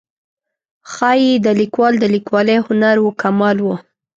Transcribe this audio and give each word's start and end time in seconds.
ښایي 0.91 1.31
د 1.45 1.47
لیکوال 1.61 1.93
د 1.99 2.05
لیکوالۍ 2.15 2.57
هنر 2.67 2.95
و 3.01 3.07
کمال 3.21 3.57
و. 3.61 3.67